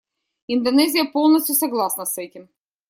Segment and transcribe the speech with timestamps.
[0.47, 2.49] Индонезия полностью согласна с этим.